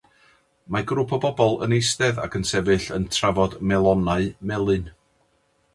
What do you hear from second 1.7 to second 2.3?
eistedd